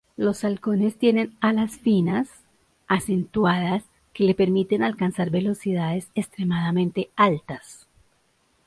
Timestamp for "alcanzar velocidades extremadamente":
4.81-7.11